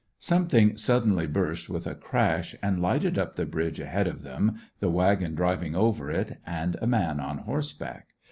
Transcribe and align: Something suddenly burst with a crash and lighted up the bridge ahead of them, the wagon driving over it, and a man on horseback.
Something 0.17 0.77
suddenly 0.77 1.27
burst 1.27 1.69
with 1.69 1.85
a 1.85 1.93
crash 1.93 2.55
and 2.63 2.81
lighted 2.81 3.19
up 3.19 3.35
the 3.35 3.45
bridge 3.45 3.79
ahead 3.79 4.07
of 4.07 4.23
them, 4.23 4.55
the 4.79 4.89
wagon 4.89 5.35
driving 5.35 5.75
over 5.75 6.09
it, 6.09 6.39
and 6.43 6.75
a 6.81 6.87
man 6.87 7.19
on 7.19 7.37
horseback. 7.37 8.07